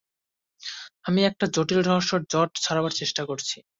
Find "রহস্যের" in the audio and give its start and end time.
1.83-2.21